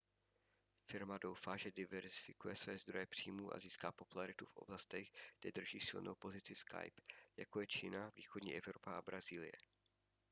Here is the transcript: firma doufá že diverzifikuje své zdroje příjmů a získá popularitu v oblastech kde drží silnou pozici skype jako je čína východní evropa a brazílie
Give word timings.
firma 0.87 1.17
doufá 1.17 1.57
že 1.57 1.71
diverzifikuje 1.71 2.55
své 2.55 2.77
zdroje 2.77 3.05
příjmů 3.07 3.53
a 3.55 3.59
získá 3.59 3.91
popularitu 3.91 4.45
v 4.45 4.55
oblastech 4.57 5.11
kde 5.41 5.51
drží 5.51 5.79
silnou 5.79 6.15
pozici 6.15 6.55
skype 6.55 7.01
jako 7.37 7.61
je 7.61 7.67
čína 7.67 8.11
východní 8.15 8.55
evropa 8.55 8.91
a 8.97 9.01
brazílie 9.01 9.53